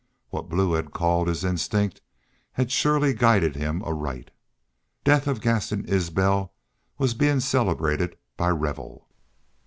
[0.31, 2.01] What Blue had called his instinct
[2.53, 4.31] had surely guided him aright.
[5.03, 6.51] Death of Gaston Isbel
[6.97, 9.07] was being celebrated by revel.